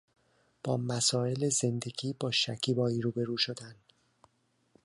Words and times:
با 0.63 0.77
مسایل 0.77 1.49
زندگی 1.49 2.13
با 2.19 2.31
شکیبایی 2.31 3.01
روبرو 3.01 3.37
شدن 3.37 3.75